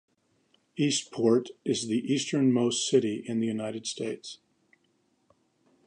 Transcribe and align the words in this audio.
Eastport 0.77 1.49
is 1.63 1.85
the 1.87 1.99
easternmost 2.11 2.89
city 2.89 3.23
in 3.27 3.39
the 3.39 3.45
United 3.45 3.85
States. 3.85 4.39